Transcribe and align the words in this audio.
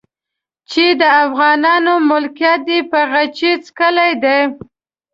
چې 0.69 0.85
د 1.01 1.03
افغانانو 1.23 1.93
ملکيت 2.09 2.59
دی 2.67 2.79
په 2.91 2.99
قيچي 3.11 3.51
څکلي 3.65 4.11
دي. 4.23 4.39